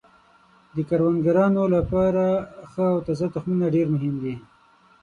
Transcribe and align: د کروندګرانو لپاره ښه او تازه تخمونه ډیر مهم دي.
د 0.75 0.77
کروندګرانو 0.89 1.63
لپاره 1.75 2.25
ښه 2.71 2.85
او 2.93 2.99
تازه 3.07 3.27
تخمونه 3.35 3.65
ډیر 3.75 3.87
مهم 3.93 4.15
دي. 4.23 4.35